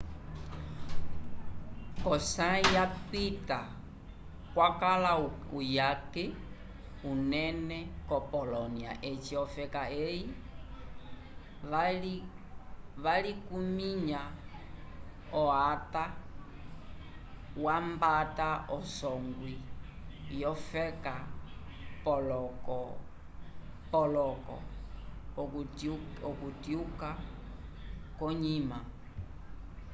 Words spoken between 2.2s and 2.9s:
sayi ya